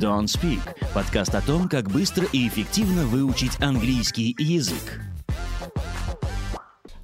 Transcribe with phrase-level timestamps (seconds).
[0.00, 0.60] Don't Speak–
[0.94, 4.98] подкаст о том, как быстро и эффективно выучить английский язык.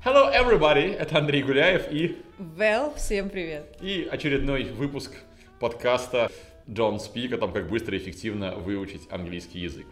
[0.02, 0.94] Hello, everybody!
[0.94, 2.16] Это Андрей Гуляев и...
[2.38, 3.76] Well, всем привет.
[3.82, 5.12] И очередной выпуск
[5.60, 6.30] подкаста
[6.66, 9.86] Don't Speak о том, как быстро и эффективно выучить английский язык.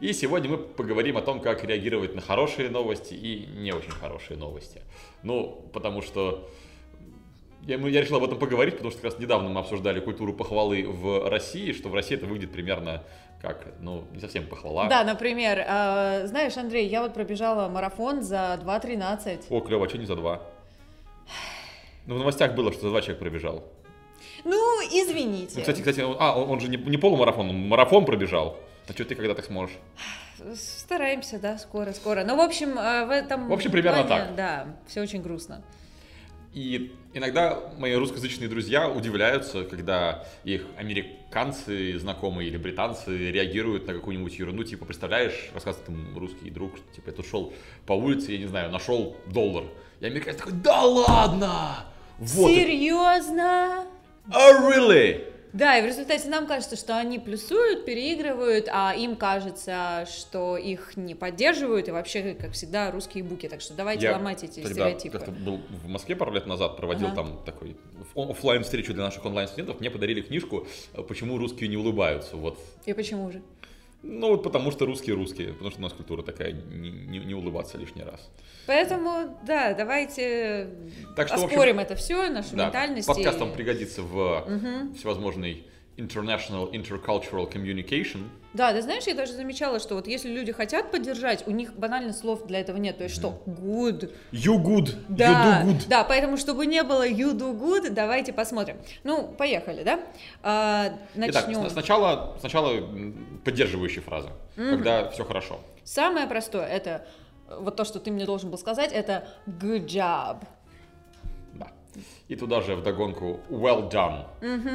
[0.00, 4.38] И сегодня мы поговорим о том, как реагировать на хорошие новости и не очень хорошие
[4.38, 4.80] новости.
[5.22, 6.48] Ну, потому что
[7.62, 10.84] я, я решил об этом поговорить, потому что как раз недавно мы обсуждали культуру похвалы
[10.86, 13.02] в России, что в России это выглядит примерно
[13.42, 14.88] как, ну, не совсем похвала.
[14.88, 19.44] Да, например, э, знаешь, Андрей, я вот пробежала марафон за 2.13.
[19.50, 20.42] О, клево, а что не за два?
[22.06, 23.64] Ну, в новостях было, что за два человека пробежал.
[24.44, 24.56] Ну,
[24.90, 25.54] извините.
[25.56, 28.56] Ну, кстати, кстати, он- а, он, он же не, не полумарафон, он марафон пробежал.
[28.88, 29.76] А что ты когда так сможешь?
[30.54, 32.24] Стараемся, да, скоро, скоро.
[32.24, 34.34] Ну, в общем, э, в этом В общем, примерно плане, так.
[34.36, 35.62] Да, все очень грустно.
[36.56, 44.38] И иногда мои русскоязычные друзья удивляются, когда их американцы, знакомые или британцы реагируют на какую-нибудь
[44.38, 47.52] ерунду, типа, представляешь, рассказывает им русский друг, что, типа, я тут шел
[47.84, 49.64] по улице, я не знаю, нашел доллар.
[50.00, 51.84] И американец такой, да ладно!
[52.16, 52.50] Вот.
[52.50, 53.84] Серьезно?
[54.30, 55.35] Oh, really?
[55.56, 60.98] Да, и в результате нам кажется, что они плюсуют, переигрывают, а им кажется, что их
[60.98, 63.48] не поддерживают, и вообще, как всегда, русские буки.
[63.48, 65.18] Так что давайте ломать эти тогда стереотипы.
[65.18, 67.16] как-то был в Москве пару лет назад, проводил Ага.
[67.16, 67.76] там такой
[68.14, 70.66] офлайн встречу для наших онлайн-студентов, мне подарили книжку
[71.08, 72.36] «Почему русские не улыбаются».
[72.36, 73.40] Вот И почему же?
[74.08, 77.34] Ну, вот потому что русские русские, потому что у нас культура такая, не, не- не
[77.34, 78.30] улыбаться лишний раз.
[78.66, 80.70] Поэтому, да, давайте
[81.16, 83.06] Так что, в общем, оспорим это все, нашу Да, ментальность.
[83.08, 88.28] подкаст и- вам пригодится в всевозможный international intercultural communication.
[88.52, 92.12] Да, ты знаешь, я даже замечала, что вот если люди хотят поддержать, у них банально
[92.12, 92.98] слов для этого нет.
[92.98, 93.42] То есть что?
[93.46, 94.12] Good.
[94.32, 95.88] You good, Да, you do good.
[95.88, 98.76] да, поэтому, чтобы не было you do good, давайте посмотрим.
[99.04, 100.00] Ну, поехали, да?
[100.42, 101.68] А, Итак, начнем.
[101.68, 105.60] с- сначала, сначала м, поддерживающая фраза, когда все хорошо.
[105.84, 107.06] Самое простое, это
[107.48, 110.38] э, вот то, что ты мне должен был сказать, это good job.
[112.28, 114.26] И туда же вдогонку well done.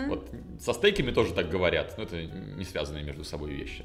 [0.08, 3.84] Вот со стейками тоже так говорят, но это не связанные между собой вещи.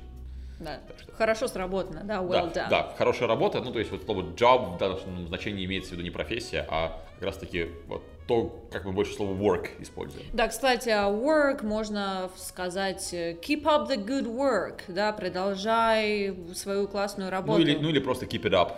[0.59, 0.81] Да.
[0.99, 2.71] Что- Хорошо сработано, да, well да, done.
[2.71, 6.03] да, хорошая работа, ну то есть вот слово job в данном значении имеется в виду
[6.03, 10.25] не профессия, а как раз таки вот то, как мы больше слово work используем.
[10.33, 16.89] Да, кстати, а work можно сказать э, keep up the good work, да, продолжай свою
[16.89, 17.61] классную Ну работу.
[17.61, 18.73] или, ну или просто keep it up.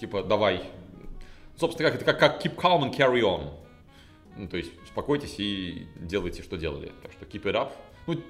[0.00, 0.62] Типа давай.
[1.58, 3.52] Собственно, как это как, как keep calm and carry on.
[4.36, 6.92] Ну, то есть успокойтесь и делайте, что делали.
[7.02, 7.72] Так что keep it up.
[8.06, 8.20] Ну,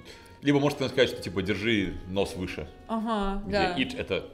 [0.42, 2.69] либо можете сказать, что типа держи нос выше.
[2.87, 3.76] Ага, Где да.
[3.76, 4.26] it это,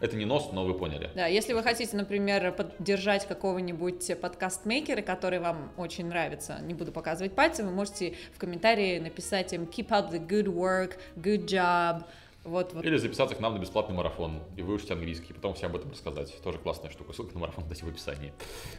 [0.00, 1.10] это не нос, но вы поняли.
[1.14, 7.34] Да, если вы хотите, например, поддержать какого-нибудь подкаст-мейкера, который вам очень нравится, не буду показывать
[7.34, 12.04] пальцем, вы можете в комментарии написать им keep up the good work, good job,
[12.48, 12.84] вот, вот.
[12.84, 16.34] Или записаться к нам на бесплатный марафон и выучить английский, потом всем об этом рассказать.
[16.42, 17.12] Тоже классная штука.
[17.12, 18.32] Ссылка на марафон дайте в описании.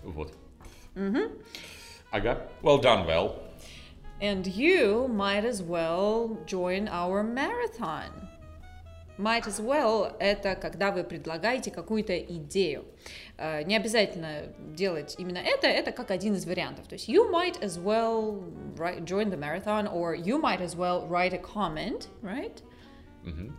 [0.03, 0.33] Вот.
[2.11, 2.47] Ага.
[2.61, 3.35] Well done, well.
[4.21, 8.29] And you might as well join our marathon.
[9.17, 12.85] Might as well– это когда вы предлагаете какую-то идею.
[13.37, 14.43] Э, Не обязательно
[14.73, 16.87] делать именно это, это как один из вариантов.
[16.87, 18.41] То есть you might as well
[19.03, 22.63] join the marathon or you might as well write a comment, right?
[23.23, 23.55] Мгм.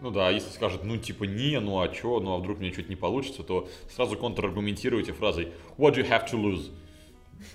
[0.00, 2.88] Ну да, если скажет, ну типа не, ну а чё, ну а вдруг мне что-то
[2.88, 6.70] не получится, то сразу контраргументируйте фразой What do you have to lose?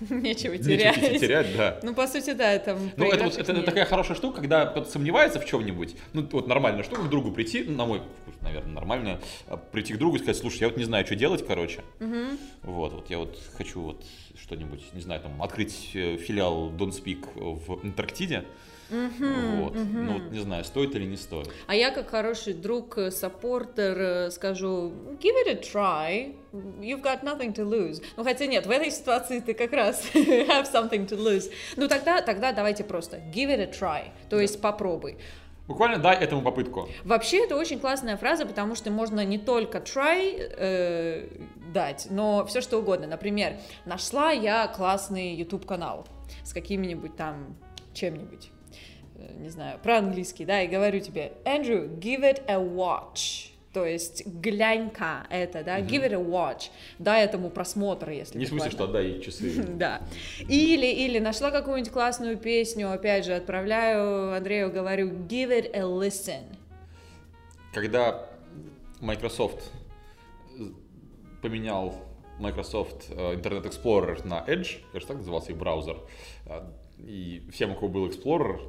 [0.00, 0.94] Нечего Нечего терять.
[0.96, 1.80] тебе терять, да.
[1.82, 2.78] Ну, по сути, да, это...
[2.96, 5.94] Ну, это, вот- это такая хорошая штука, когда кто-то сомневается в чем-нибудь.
[6.12, 9.94] Ну, вот нормальная штука к другу прийти, ну, на мой вкус, наверное, нормально, а, прийти
[9.94, 11.82] к другу и сказать, слушай, я вот не знаю, что делать, короче.
[12.62, 14.04] Вот, вот я вот хочу вот
[14.38, 18.44] что-нибудь, не знаю, там, открыть э, филиал Don't Speak в Антарктиде.
[18.90, 19.74] Вот.
[19.74, 21.50] Ну, вот не знаю, стоит или не стоит.
[21.66, 26.34] А я, как хороший друг, э, саппортер, э, скажу, give it a try,
[26.80, 28.02] you've got nothing to lose.
[28.16, 31.50] Ну, хотя нет, в этой ситуации ты как раз have something to lose.
[31.76, 35.18] Ну, тогда, тогда давайте просто give it a try, то есть попробуй.
[35.68, 36.88] Буквально дай этому попытку.
[37.04, 41.28] Вообще, это очень классная фраза, потому что можно не только try э,
[41.74, 43.06] дать, но все что угодно.
[43.06, 46.08] Например, нашла я классный YouTube-канал
[46.42, 47.54] с каким-нибудь там
[47.92, 48.50] чем-нибудь,
[49.38, 53.50] не знаю, про английский, да, и говорю тебе, Andrew, give it a watch.
[53.72, 56.70] То есть глянь-ка это, да, give it a watch.
[56.98, 59.62] Дай этому просмотр, если Не в смысле, что отдай часы.
[59.76, 60.00] Да.
[60.48, 66.56] Или, или нашла какую-нибудь классную песню, опять же, отправляю Андрею, говорю, give it a listen.
[67.72, 68.26] Когда
[69.00, 69.70] Microsoft
[71.42, 71.94] поменял
[72.38, 75.98] Microsoft э, Internet Explorer на Edge, кажется, так назывался их браузер,
[76.46, 76.62] э,
[76.98, 78.60] и всем, у кого был Explorer,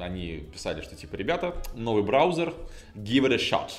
[0.00, 2.54] они писали, что типа, ребята, новый браузер,
[2.94, 3.70] give it a shot.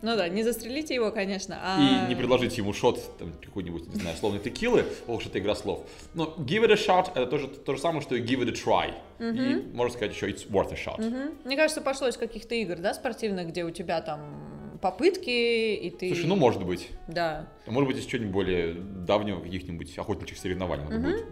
[0.00, 1.80] Ну да, не застрелите его, конечно, а...
[1.80, 5.56] И не предложите ему шот, там, какой-нибудь, не знаю, словной текилы, ох, что это игра
[5.56, 5.84] слов.
[6.14, 8.52] Но give it a shot, это тоже то же самое, что и give it a
[8.52, 8.94] try.
[9.18, 11.04] И можно сказать еще it's worth a shot.
[11.04, 11.38] Мгм.
[11.44, 16.08] Мне кажется, пошло из каких-то игр, да, спортивных, где у тебя там попытки, и ты...
[16.14, 16.90] Слушай, ну может быть.
[17.08, 17.48] Да.
[17.66, 21.26] Может быть, из чего-нибудь более давнего, каких-нибудь охотничьих соревнований надо будет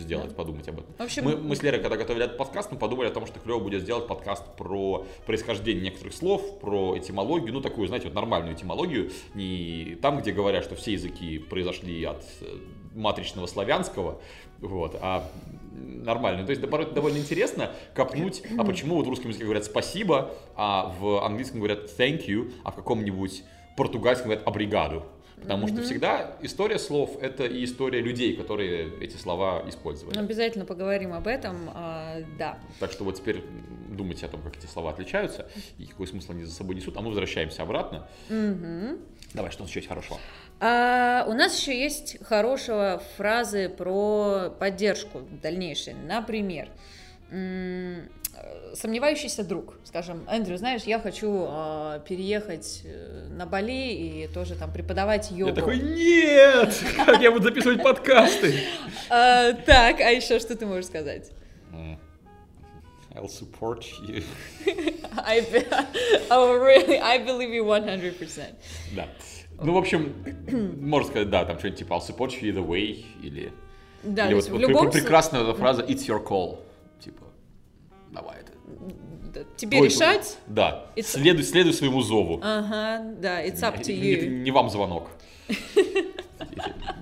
[0.00, 0.94] сделать, подумать об этом.
[0.98, 3.38] В общем, Мы, мы с Лерой, когда готовили этот подкаст, мы подумали о том, что
[3.40, 8.54] клево будет сделать подкаст про происхождение некоторых слов, про этимологию, ну такую, знаете, вот нормальную
[8.54, 12.46] этимологию, не там, где говорят, что все языки произошли от э,
[12.94, 14.20] матричного славянского,
[14.60, 15.28] вот, а
[15.72, 16.46] нормальную.
[16.46, 20.94] То есть наоборот, довольно интересно копнуть, а почему вот в русском языке говорят спасибо, а
[20.98, 23.44] в английском говорят thank you, а в каком-нибудь
[23.76, 25.04] португальском говорят обригаду.
[25.40, 30.18] Потому что всегда история слов— это и история людей, которые эти слова использовали.
[30.18, 32.58] Обязательно поговорим об этом, а, да.
[32.80, 33.44] Так что вот теперь
[33.90, 35.46] думайте о том, как эти слова отличаются
[35.78, 38.06] и какой смысл они за собой несут, а мы возвращаемся обратно.
[39.34, 40.20] Давай, что у нас еще есть хорошего?
[40.60, 45.94] А, у нас еще есть хорошего фразы про поддержку дальнейшей.
[45.94, 46.68] Например,
[48.74, 54.72] сомневающийся друг, скажем, Эндрю, знаешь, я хочу а, переехать э, на Бали и тоже там
[54.72, 55.50] преподавать йогу.
[55.50, 56.74] Я такой, нет!
[56.96, 58.60] Как я буду записывать подкасты?
[59.10, 61.30] А, так, а еще что ты можешь сказать?
[63.14, 64.24] I'll support you.
[65.16, 65.66] I, be-
[66.30, 66.98] oh, really?
[66.98, 68.54] I believe you 100%.
[68.96, 69.06] Да.
[69.62, 70.12] Ну, в общем,
[70.80, 73.52] можно сказать, да, там что-нибудь типа I'll support you either way, или...
[74.02, 76.58] Да, или вот, в любом пр- прекрасная фраза It's your call.
[78.14, 78.52] Давай это.
[79.34, 80.38] да, тебе Ой, решать.
[80.46, 80.86] Да.
[80.96, 82.40] It's- Следуй, следуй своему зову.
[82.42, 84.26] Ага, да, it's up to you.
[84.28, 85.08] Не вам звонок.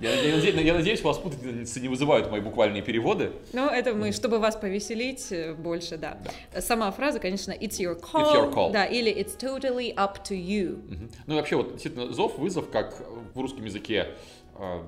[0.01, 3.31] Я, я надеюсь, я надеюсь, вас путаницы не вызывают мои буквальные переводы.
[3.53, 6.17] Ну, это мы, чтобы вас повеселить э, больше, да.
[6.59, 8.23] Сама фраза, конечно, it's your call.
[8.23, 8.71] It's your call.
[8.73, 10.81] Да, или it's totally up to you.
[11.25, 13.01] Ну и вообще вот действительно зов, вызов, как
[13.33, 14.09] в русском языке
[14.57, 14.79] э,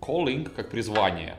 [0.00, 1.36] calling, как призвание,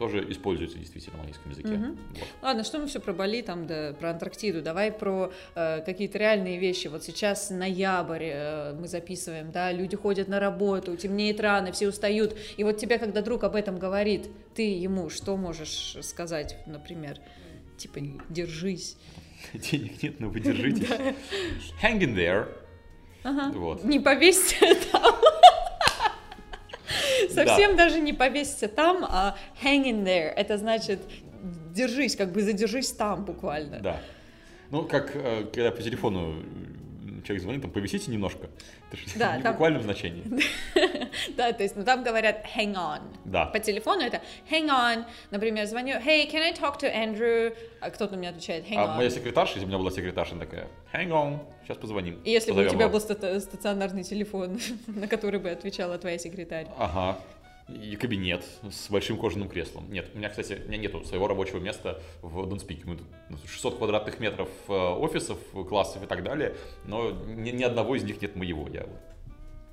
[0.00, 1.76] тоже используется действительно в английском языке.
[1.76, 2.28] Вот.
[2.40, 4.62] Ладно, что мы все про Бали, там, да, про Антарктиду.
[4.62, 6.88] Давай про э, какие-то реальные вещи.
[6.88, 12.34] Вот сейчас ноябрь э, мы записываем, да, люди ходят на работу, темнеет рано, все устают.
[12.56, 17.18] И вот тебе, когда друг об этом говорит, ты ему что можешь сказать, например?
[17.76, 18.00] Типа,
[18.30, 18.96] держись.
[19.52, 20.88] Денег нет, но вы держитесь.
[21.82, 22.48] Hang in there.
[23.52, 23.84] Вот.
[23.84, 24.56] Не повесься
[24.90, 25.14] там.
[27.34, 30.28] Совсем даже не повесься там, а hang in there.
[30.34, 31.00] Это значит
[31.74, 33.80] держись, как бы задержись там буквально.
[33.80, 34.00] Да.
[34.70, 36.42] Ну, как э, когда по телефону
[37.24, 38.48] человек звонит, там повисите немножко.
[38.90, 40.24] Это же Да, не в там- буквальном значении.
[41.36, 43.00] Да, то есть, ну там говорят hang on.
[43.24, 43.46] Да.
[43.46, 44.20] По телефону это
[44.50, 45.04] hang on.
[45.30, 47.54] Например, звоню, hey, can I talk to Andrew?
[47.80, 48.96] А кто-то мне отвечает, hang А on.
[48.96, 52.20] моя секретарша, если у меня была секретарша, такая, hang on, сейчас позвоним.
[52.24, 52.92] И если бы у тебя его».
[52.92, 56.66] был стата- стационарный телефон, на который бы отвечала твоя секретарь.
[56.78, 57.18] Ага.
[57.68, 59.88] И кабинет с большим кожаным креслом.
[59.92, 62.82] Нет, у меня, кстати, у меня нету своего рабочего места в Донспике.
[62.84, 67.62] Мы тут ну, 600 квадратных метров э, офисов, классов и так далее, но ни, ни
[67.62, 68.66] одного из них нет моего.
[68.68, 68.98] Я вот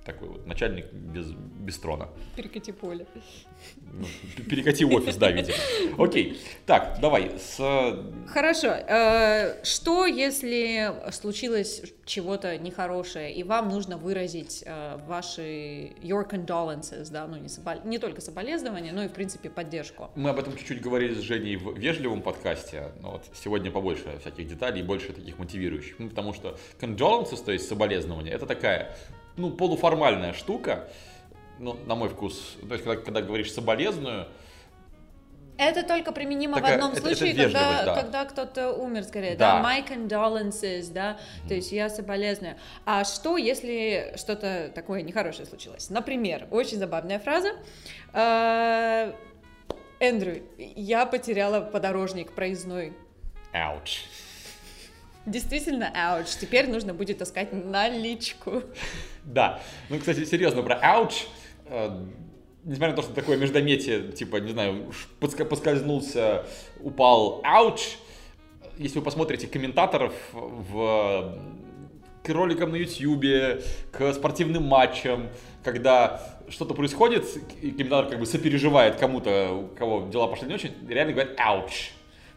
[0.07, 1.27] такой вот начальник без,
[1.59, 2.07] без трона.
[2.36, 3.06] Перекати поле.
[3.94, 4.06] Ну,
[4.50, 5.57] перекати офис, да, видимо.
[5.98, 7.57] Окей, так, давай, с...
[8.27, 8.68] Хорошо.
[8.68, 17.28] э, Что, если случилось чего-то нехорошее, и вам нужно выразить э, ваши your condolences, да,
[17.28, 20.09] ну не, собол- не только соболезнования, но и, в принципе, поддержку.
[20.16, 24.47] Мы об этом чуть-чуть говорили с Женей в вежливом подкасте, но вот сегодня побольше всяких
[24.47, 25.99] деталей и больше таких мотивирующих.
[25.99, 28.95] Ну, потому что condolences, то есть соболезнования, это такая,
[29.38, 30.90] ну, полуформальная штука,
[31.60, 32.58] ну, на мой вкус.
[32.68, 34.28] То есть, когда, когда говоришь соболезную,
[35.60, 37.96] Это только применимо Такая- в одном это- случае, это когда, да.
[37.96, 39.60] когда кто-то умер, скорее, Да.
[39.60, 39.68] да.
[39.68, 41.18] my condolences, да,
[41.48, 42.58] то есть я соболезную.
[42.86, 45.90] А что, если что-то такое нехорошее случилось?
[45.90, 47.54] Например, очень забавная фраза.
[48.14, 49.14] Э,
[50.00, 52.94] Эндрю, я потеряла подорожник проездной.
[53.52, 54.06] ouch.
[55.28, 58.64] Действительно, ауч, теперь нужно будет таскать наличку.
[59.26, 59.62] Да.
[59.90, 61.28] Ну, кстати, серьезно, про ouch,
[61.66, 62.06] э,
[62.64, 66.46] несмотря на то, что такое междометие, типа, не знаю, поскользнулся,
[66.80, 67.98] упал, ouch,
[68.78, 71.38] если вы посмотрите комментаторов в
[72.24, 75.30] к роликам на YouTube, к спортивным матчам,
[75.64, 77.26] когда что-то происходит,
[77.62, 81.92] и комментатор как бы сопереживает кому-то, у кого дела пошли не очень, реально говорят «ауч».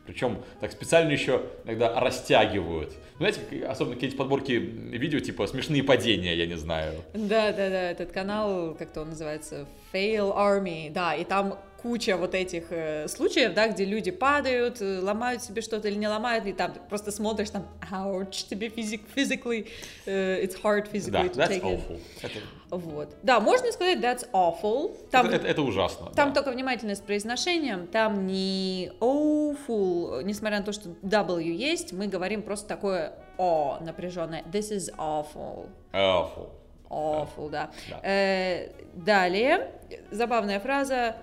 [0.06, 2.92] Причем так специально еще иногда растягивают.
[3.18, 6.94] Знаете, особенно какие-то подборки видео, типа смешные падения, я не знаю.
[7.14, 12.34] Да, да, да, этот канал, как-то он называется, Fail Army, да, и там куча вот
[12.34, 16.52] этих э, случаев, да, где люди падают, э, ломают себе что-то или не ломают, и
[16.52, 19.68] там просто смотришь, там, ouch, тебе physic, physically,
[20.06, 21.64] uh, it's hard physically да, to that's take it.
[21.64, 22.00] awful.
[22.22, 22.38] Это,
[22.70, 23.16] Вот.
[23.22, 24.96] Да, можно сказать that's awful.
[25.10, 26.10] Там, это, это- это ужасно.
[26.14, 26.34] там да.
[26.42, 32.42] только внимательно с произношением, там не awful, несмотря на то, что W есть, мы говорим
[32.42, 34.42] просто такое о напряженное.
[34.52, 35.68] This is awful.
[35.92, 36.50] Awful.
[36.90, 37.70] Awful, да.
[37.88, 38.00] Да.
[38.02, 39.70] Э, далее,
[40.10, 41.16] забавная фраза.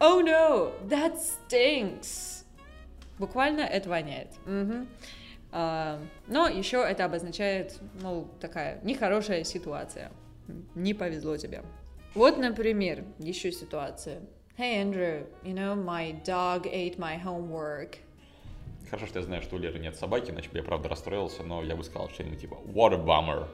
[0.00, 2.44] Oh no, that stinks.
[3.18, 4.28] Буквально это воняет.
[4.46, 4.88] Мгм.
[5.52, 10.10] А, но еще это обозначает, ну, такая нехорошая ситуация.
[10.74, 11.62] Не повезло тебе.
[12.14, 14.20] Вот, например, еще ситуация.
[14.58, 17.96] Hey, Andrew, you know, my dog ate my homework.
[18.90, 21.62] Хорошо, что я знаю, что у Леры нет собаки, иначе бы я правда расстроился, но
[21.62, 23.48] я бы сказал что-нибудь типа What a bummer.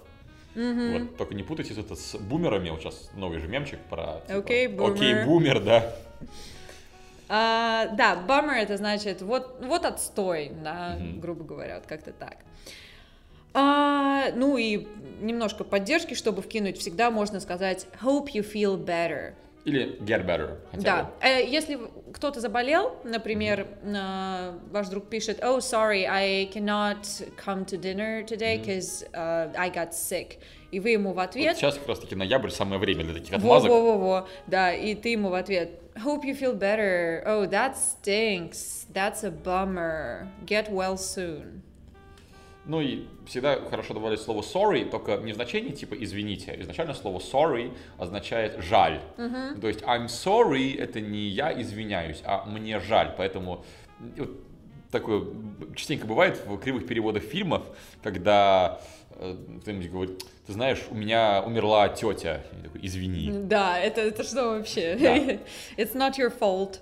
[0.56, 2.70] Вот, только не путайте это с бумерами.
[2.70, 4.22] Вот сейчас новый же мемчик про...
[4.26, 4.92] типа, Окей, бумер.
[4.94, 5.94] Окей, бумер, да.
[7.28, 11.20] А, да, bummer это значит вот, вот отстой, да, Мгм.
[11.20, 12.38] грубо говоря, вот как-то так.
[13.52, 14.86] А, ну и
[15.20, 19.34] немножко поддержки, чтобы вкинуть, всегда можно сказать hope you feel better.
[19.66, 20.58] Или get better.
[20.70, 21.10] хотя Да, бы.
[21.20, 21.78] Э, если
[22.14, 27.02] кто-то заболел, например, э, ваш друг пишет, oh, sorry, I cannot
[27.44, 30.38] come to dinner today because I got sick.
[30.70, 33.34] И вы ему в Вот ответ, сейчас как раз таки ноябрь, самое время для таких
[33.34, 33.70] отмазок.
[33.70, 39.24] во-во-во-во, да, и ты ему в ответ, hope you feel better, oh, that stinks, that's
[39.24, 41.62] a bummer, get well soon.
[42.66, 46.56] Ну и всегда хорошо добавлять слово sorry, только не в значении типа извините.
[46.60, 49.00] Изначально слово sorry означает жаль.
[49.60, 53.14] То есть I'm sorry это не я извиняюсь, а мне жаль.
[53.16, 53.64] Поэтому
[54.16, 54.30] вот
[54.90, 55.24] такое
[55.74, 57.62] частенько бывает в кривых переводах фильмов,
[58.02, 58.80] когда
[59.10, 62.42] э, кто-нибудь говорит, ты знаешь, у меня умерла тетя.
[62.56, 63.30] Я такой, извини.
[63.32, 64.96] Да, это, это что вообще?
[65.00, 65.16] Да.
[65.82, 66.80] It's not your fault.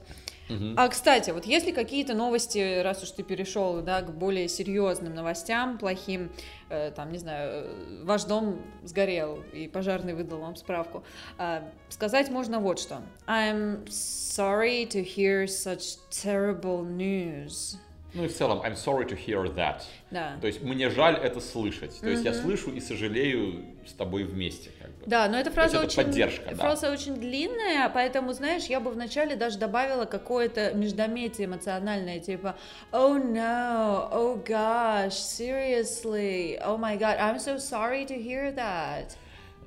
[0.76, 5.78] А, кстати, вот если какие-то новости, раз уж ты перешел, да, к более серьезным новостям,
[5.78, 6.30] плохим,
[6.68, 11.04] э, там, не знаю, э, ваш дом сгорел, и пожарный выдал вам справку,
[11.38, 13.02] а, сказать можно вот что.
[13.26, 17.78] I'm sorry to hear such terrible news.
[18.14, 19.82] Ну и в целом, I'm sorry to hear that.
[20.10, 20.36] Да.
[20.40, 22.00] То есть мне жаль это слышать.
[22.00, 24.70] То есть я слышу и сожалею с тобой вместе.
[24.80, 25.02] Как бы.
[25.06, 26.56] Да, но эта фраза очень, поддержка, да.
[26.56, 32.56] фраза очень длинная, поэтому, знаешь, я бы вначале даже добавила какое-то междометие эмоциональное, типа
[32.92, 39.16] Oh no, oh gosh, seriously, oh my god, I'm so sorry to hear that.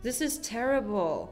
[0.04, 1.30] This is terrible.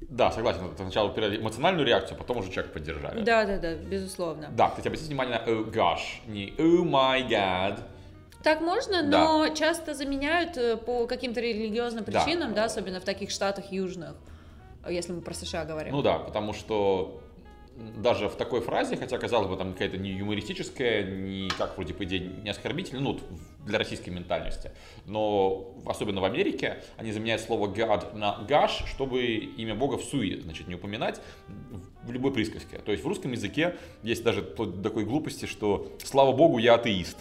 [0.00, 0.62] Да, согласен.
[0.76, 3.22] Сначала эмоциональную реакцию, потом уже человека поддержали.
[3.22, 4.48] Да-да-да, безусловно.
[4.52, 7.80] Да, кстати, обратите внимание на oh gosh, не oh my god.
[8.42, 9.18] Так можно, Да.
[9.24, 12.22] но часто заменяют э, по каким-то религиозным Да.
[12.24, 14.14] причинам, да, особенно в таких штатах южных,
[14.88, 15.92] если мы про США говорим.
[15.94, 17.19] Ну да, потому что
[17.96, 22.04] даже в такой фразе, хотя, казалось бы, там какая-то не юмористическая, не как вроде по
[22.04, 23.18] идее не оскорбительная, ну,
[23.66, 24.72] для российской ментальности,
[25.06, 30.40] но особенно в Америке они заменяют слово God на gosh, чтобы имя Бога в суе,
[30.40, 31.20] значит, не упоминать
[32.02, 32.78] в любой присказке.
[32.78, 37.18] То есть в русском языке есть даже до такой глупости, что «Слава Богу, я атеист».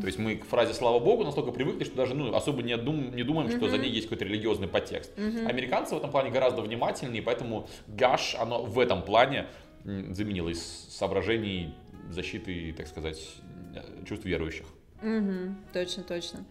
[0.00, 3.14] То есть мы к фразе «Слава Богу» настолько привыкли, что даже ну, особо не, дум-
[3.14, 5.12] не думаем, что за ней есть какой-то религиозный подтекст.
[5.46, 9.46] Американцы в этом плане гораздо внимательнее, поэтому гаш, оно в этом плане
[9.84, 11.74] м, заменило из соображений
[12.10, 13.20] защиты, так сказать,
[13.74, 14.66] э, чувств верующих.
[15.02, 16.44] Мгм, точно, точно.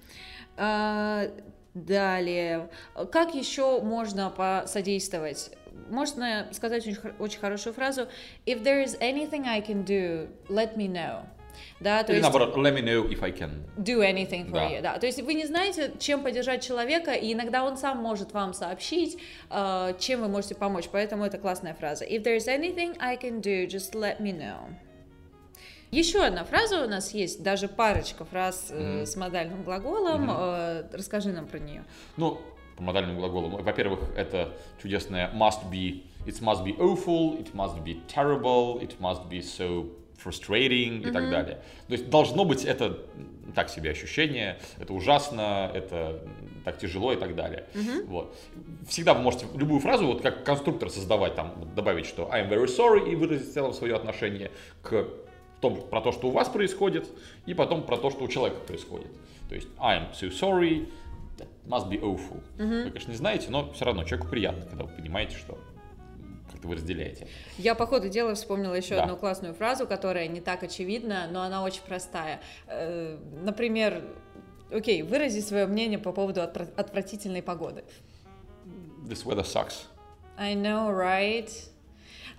[0.57, 1.29] А,
[1.73, 2.69] далее,
[3.11, 5.51] как еще можно посодействовать?
[5.89, 8.07] Можно сказать очень, очень хорошую фразу
[8.45, 11.25] If there is anything I can do, let me know.
[11.79, 13.63] Да, то Или есть наоборот, let me know if I can.
[13.77, 14.70] do anything for Да.
[14.70, 14.81] you.
[14.81, 14.98] Да.
[15.00, 19.17] То есть вы не знаете, чем поддержать человека, и иногда он сам может вам сообщить,
[19.50, 20.89] э, чем вы можете помочь.
[20.91, 22.05] Поэтому это классная фраза.
[22.05, 24.74] If there is anything I can do, just let me know.
[25.91, 30.29] Еще одна фраза у нас есть, даже парочка фраз э, с модальным глаголом.
[30.31, 31.84] Э, расскажи нам про нее.
[32.15, 32.39] Ну,
[32.77, 33.50] по модальному глаголу.
[33.50, 39.00] ну, Во-первых, это чудесное must be, it must be awful, it must be terrible, it
[39.01, 39.89] must be so
[40.23, 41.61] frustrating и так далее.
[41.87, 42.99] То есть должно быть это
[43.53, 46.23] так себе ощущение, это ужасно, это
[46.63, 47.65] так тяжело и так далее.
[48.05, 48.35] Вот.
[48.87, 53.11] Всегда вы можете любую фразу, вот как конструктор создавать, там, добавить, что I'm very sorry
[53.11, 54.51] и выразить в целом свое отношение
[54.81, 55.07] к
[55.59, 57.07] том, про то, что у вас происходит,
[57.45, 59.11] и потом про то, что у человека происходит.
[59.49, 60.87] То есть I'm so sorry,
[61.37, 62.41] that must be awful.
[62.57, 65.57] Вы, конечно, не знаете, но все равно человеку приятно, когда вы понимаете, что
[66.61, 67.27] как-то вы разделяете.
[67.57, 69.03] Я по ходу дела вспомнила еще Да.
[69.03, 72.39] одну классную фразу, которая не так очевидна, но она очень простая.
[72.67, 74.03] Э, Например,
[74.71, 77.83] окей, вырази свое мнение по поводу отвра- отвратительной погоды.
[79.07, 79.85] This weather sucks.
[80.37, 81.49] I know, right?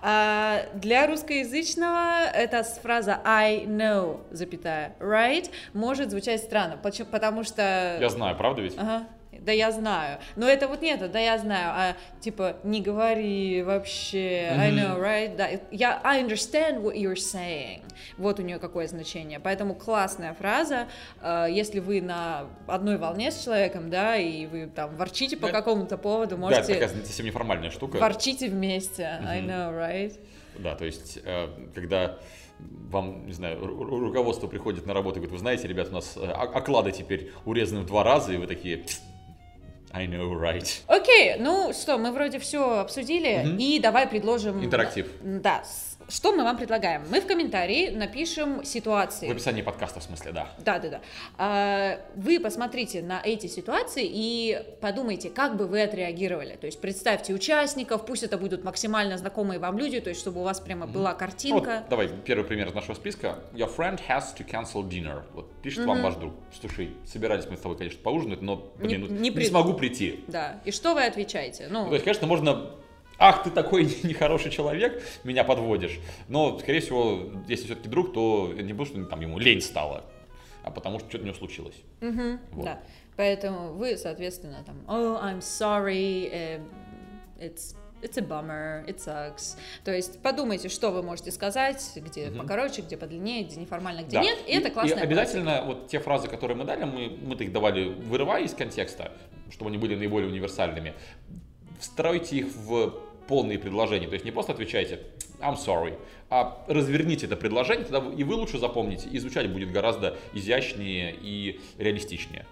[0.04, 7.98] А для русскоязычного эта фраза I know, запятая, right, может звучать странно, потому что...
[8.00, 8.74] Я знаю, правда ведь?
[8.76, 9.06] Ага.
[9.42, 10.18] Да я знаю.
[10.36, 14.48] Но это вот нет, да я знаю, а типа не говори вообще.
[14.56, 15.36] I know, right?
[15.36, 17.82] Да, я I understand what you're saying.
[18.18, 19.40] Вот у нее какое значение.
[19.40, 20.86] Поэтому классная фраза.
[21.20, 25.52] э, Если вы на одной волне с человеком, да, и вы там ворчите по Да.
[25.52, 27.96] какому-то поводу, Да, это можете такая совсем неформальная штука.
[27.98, 29.18] ворчите вместе.
[29.26, 30.18] I know, right?
[30.58, 32.18] Да, то есть, э, когда
[32.60, 35.92] вам, не знаю, ру- ру- руководство приходит на работу и говорит, вы знаете, ребят, у
[35.94, 38.84] нас э, оклады теперь урезаны в два раза, и вы такие,
[39.94, 40.66] I know, right.
[40.86, 44.64] Окей, ну что, мы вроде все обсудили, и давай предложим...
[44.64, 45.06] Интерактив.
[45.20, 45.62] Да,
[46.12, 47.02] что мы вам предлагаем?
[47.10, 49.28] Мы в комментарии напишем ситуации.
[49.28, 50.48] В описании подкаста, в смысле, да.
[50.58, 51.00] Да, да, да.
[51.38, 56.56] А, Вы посмотрите на эти ситуации и подумайте, как бы вы отреагировали.
[56.56, 60.44] То есть представьте участников, пусть это будут максимально знакомые вам люди, то есть чтобы у
[60.44, 61.84] вас прямо была Ну, вот, картинка.
[61.88, 63.38] давай, первый пример из нашего списка.
[63.54, 65.22] Your friend has to cancel dinner.
[65.32, 66.34] Вот пишет вам ваш друг.
[66.60, 69.74] Слушай, собирались мы с тобой, конечно, поужинать, но, блин, Не- ну, не не, при- смогу
[69.74, 70.24] прийти.
[70.26, 70.60] Да.
[70.66, 71.68] И что вы отвечаете?
[71.70, 72.70] Ну, Ну, то есть, конечно, можно...
[73.22, 76.00] Ах, ты такой нехороший человек, меня подводишь.
[76.28, 80.04] Но, скорее всего, если все-таки друг, то не потому, что там ему лень стало,
[80.64, 81.76] а потому что что-то у него случилось.
[82.00, 82.64] Вот.
[82.64, 82.80] да.
[83.16, 86.60] Поэтому вы, соответственно, там, oh, I'm sorry, э,
[87.38, 89.56] it's It's a bummer, it sucks.
[89.84, 94.22] То есть подумайте, что вы можете сказать, где покороче, где подлиннее, где неформально, где Да.
[94.24, 94.94] нет, и, это классно.
[94.94, 99.12] И обязательно вот те фразы, которые мы дали, мы, мы-то их давали, вырывая из контекста,
[99.52, 100.94] чтобы они были наиболее универсальными.
[101.78, 104.06] Встройте их в полные предложения.
[104.06, 105.00] То есть не просто отвечайте
[105.40, 105.98] I'm sorry,
[106.30, 111.60] а разверните это предложение, тогда и вы лучше запомните, и звучать будет гораздо изящнее и
[111.78, 112.46] реалистичнее.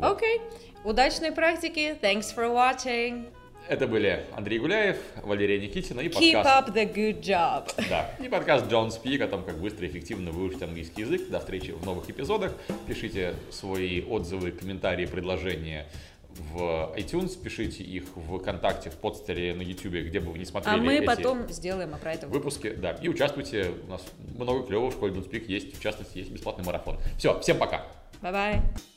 [0.00, 0.40] Окей.
[0.84, 1.98] Удачной практики.
[2.00, 3.26] Thanks for watching.
[3.68, 6.68] Это были Андрей Гуляев, Валерия Никитина и Keep подкаст.
[6.68, 7.68] up the good job.
[7.90, 11.28] Да, и подкаст John Speak о том, как быстро и эффективно выучить английский язык.
[11.30, 12.54] До встречи в новых эпизодах.
[12.86, 15.86] Пишите свои отзывы, комментарии, предложения
[16.38, 20.74] в iTunes, пишите их в ВКонтакте, в подстере на YouTube, где бы вы не смотрели
[20.74, 22.70] А мы эти потом сделаем про это выпуски.
[22.74, 23.72] Да, и участвуйте.
[23.86, 24.04] У нас
[24.36, 26.98] много клевого в школе Speak есть, в частности, есть бесплатный марафон.
[27.18, 27.86] Все, всем пока!
[28.22, 28.95] Bye-bye.